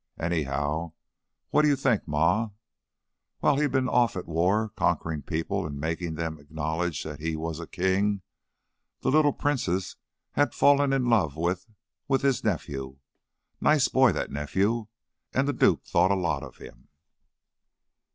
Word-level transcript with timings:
Anyhow, 0.19 0.93
what 1.51 1.61
do 1.61 1.67
you 1.67 1.75
think, 1.75 2.07
Ma? 2.07 2.49
While 3.39 3.57
he'd 3.57 3.71
been 3.71 3.87
off 3.87 4.15
at 4.17 4.25
war 4.25 4.69
conquering 4.69 5.21
people 5.21 5.63
and 5.63 5.79
making 5.79 6.15
them 6.15 6.39
acknowledge 6.39 7.03
that 7.03 7.19
he 7.19 7.35
was 7.35 7.59
a 7.59 7.67
king, 7.67 8.23
the 9.01 9.11
little 9.11 9.31
princess 9.31 9.97
had 10.31 10.55
fallen 10.55 10.91
in 10.91 11.05
love 11.07 11.35
with 11.35 11.67
with 12.07 12.23
his 12.23 12.43
nephew. 12.43 12.97
Nice 13.61 13.89
boy, 13.89 14.11
that 14.13 14.31
nephew, 14.31 14.87
and 15.33 15.47
the 15.47 15.53
duke 15.53 15.85
thought 15.85 16.09
a 16.09 16.15
lot 16.15 16.41
of 16.41 16.57
him." 16.57 16.87